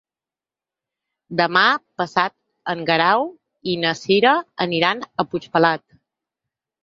[1.41, 1.61] Demà
[2.01, 2.33] passat
[2.73, 3.27] en Guerau
[3.73, 4.33] i na Cira
[4.67, 5.85] aniran a Puigpelat.